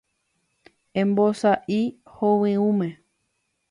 Embosa'y 1.01 1.81
hovyũme. 2.13 2.87